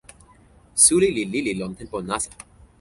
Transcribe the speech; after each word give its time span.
suli 0.83 1.09
li 1.15 1.23
lili 1.33 1.53
lon 1.59 1.71
tenpo 1.79 1.97
nasa. 2.09 2.31